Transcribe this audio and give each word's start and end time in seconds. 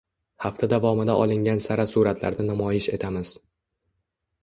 Hafta 0.45 0.69
davomida 0.71 1.17
olingan 1.25 1.63
sara 1.67 1.87
suratlarni 1.93 2.49
namoyish 2.51 2.91
etamiz 2.99 3.37